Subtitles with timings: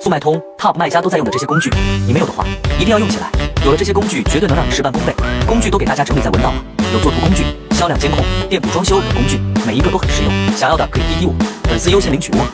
[0.00, 1.70] 速卖通 top 卖家都在用的这些工具
[2.06, 2.44] 你没有的话
[2.78, 3.30] 一定要用起来。
[3.64, 5.14] 有了这些工具绝对能让你事半功倍。
[5.46, 11.34] 工具都给大家整理在文档了有作图工具销量监控店铺装修等工具每一个都很实用想要的可以滴滴我。
[11.64, 12.50] 粉丝优先领取哦